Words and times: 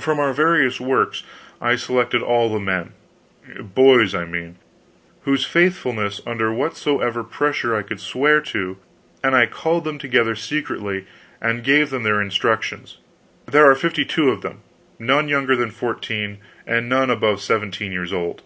From 0.00 0.18
our 0.18 0.32
various 0.32 0.80
works 0.80 1.22
I 1.60 1.76
selected 1.76 2.22
all 2.22 2.52
the 2.52 2.58
men 2.58 2.92
boys 3.60 4.16
I 4.16 4.24
mean 4.24 4.56
whose 5.22 5.44
faithfulness 5.44 6.20
under 6.26 6.52
whatsoever 6.52 7.22
pressure 7.22 7.76
I 7.76 7.82
could 7.82 8.00
swear 8.00 8.40
to, 8.40 8.78
and 9.22 9.36
I 9.36 9.46
called 9.46 9.84
them 9.84 9.96
together 9.96 10.34
secretly 10.34 11.06
and 11.40 11.62
gave 11.62 11.90
them 11.90 12.02
their 12.02 12.20
instructions. 12.20 12.98
There 13.46 13.70
are 13.70 13.76
fifty 13.76 14.04
two 14.04 14.30
of 14.30 14.42
them; 14.42 14.62
none 14.98 15.28
younger 15.28 15.54
than 15.54 15.70
fourteen, 15.70 16.38
and 16.66 16.88
none 16.88 17.08
above 17.08 17.40
seventeen 17.40 17.92
years 17.92 18.12
old." 18.12 18.42